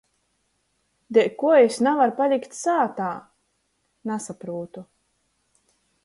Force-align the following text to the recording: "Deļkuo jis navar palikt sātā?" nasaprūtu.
"Deļkuo 1.17 1.51
jis 1.57 1.75
navar 1.87 2.13
palikt 2.21 2.57
sātā?" 2.59 3.09
nasaprūtu. 4.13 4.83